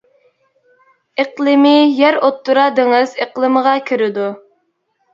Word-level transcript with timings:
ئىقلىمى 1.25 1.75
يەر 1.99 2.19
ئوتتۇرا 2.23 2.65
دېڭىز 2.81 3.17
ئىقلىمىغا 3.23 3.79
كىرىدۇ. 3.93 4.31